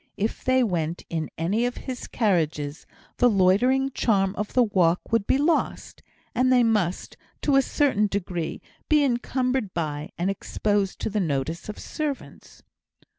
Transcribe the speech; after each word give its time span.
If 0.17 0.43
they 0.43 0.63
went 0.63 1.03
in 1.11 1.29
any 1.37 1.63
of 1.67 1.77
his 1.85 2.07
carriages, 2.07 2.87
the 3.17 3.29
loitering 3.29 3.91
charm 3.91 4.33
of 4.35 4.53
the 4.53 4.63
walk 4.63 4.99
would 5.11 5.27
be 5.27 5.37
lost; 5.37 6.01
and 6.33 6.51
they 6.51 6.63
must, 6.63 7.17
to 7.43 7.55
a 7.55 7.61
certain 7.61 8.07
degree, 8.07 8.63
be 8.89 9.03
encumbered 9.03 9.75
by, 9.75 10.09
and 10.17 10.31
exposed 10.31 10.97
to, 11.01 11.11
the 11.11 11.19
notice 11.19 11.69
of 11.69 11.77
servants. 11.77 12.63